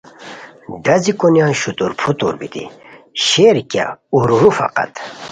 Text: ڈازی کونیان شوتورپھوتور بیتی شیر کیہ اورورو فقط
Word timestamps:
ڈازی 0.83 1.11
کونیان 1.19 1.53
شوتورپھوتور 1.61 2.33
بیتی 2.39 2.63
شیر 3.25 3.57
کیہ 3.71 3.85
اورورو 4.13 4.49
فقط 4.59 4.91